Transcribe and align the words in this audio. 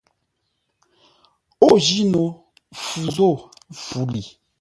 Ô 1.67 1.69
jí 1.85 1.99
no 2.11 2.23
fu 2.83 2.99
zô 3.15 3.29
fu 3.83 3.99
li. 4.11 4.23